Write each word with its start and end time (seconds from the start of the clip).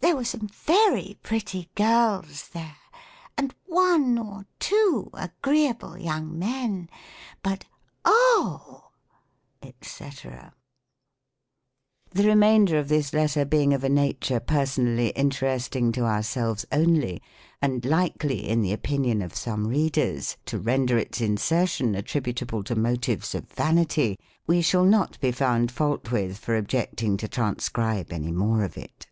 There 0.00 0.16
were 0.16 0.26
some 0.26 0.46
very 0.48 1.16
pretty 1.22 1.70
girls 1.74 2.50
there, 2.50 2.76
and 3.38 3.54
one 3.64 4.18
or 4.18 4.44
two 4.60 5.08
agreeable 5.14 5.96
young 5.98 6.38
men; 6.38 6.90
but 7.42 7.64
oh! 8.04 8.90
&ic. 9.62 9.80
The 9.80 10.52
remainder 12.26 12.78
of 12.78 12.88
this 12.88 13.14
letter 13.14 13.46
being 13.46 13.72
of 13.72 13.82
a 13.82 13.88
nature 13.88 14.38
person 14.38 14.96
ally 14.98 15.08
interesting 15.16 15.90
to 15.92 16.02
ourselves 16.02 16.66
only, 16.70 17.22
and 17.62 17.82
likely, 17.84 18.46
in 18.46 18.60
the 18.60 18.74
opinion 18.74 19.22
of 19.22 19.34
some 19.34 19.66
readers, 19.66 20.36
to 20.44 20.58
render 20.58 20.98
its 20.98 21.22
insertion 21.22 21.94
attributa 21.94 22.46
ble 22.46 22.62
to 22.64 22.76
motives 22.76 23.34
of 23.34 23.48
vanity, 23.50 24.18
we 24.46 24.60
shall 24.60 24.84
not 24.84 25.18
^e 25.22 25.34
found 25.34 25.72
fault 25.72 26.12
with 26.12 26.36
for 26.36 26.54
objecting 26.54 27.16
to 27.16 27.26
transcribe 27.26 28.12
any 28.12 28.30
morp 28.30 28.66
of 28.66 28.76
it. 28.76 29.06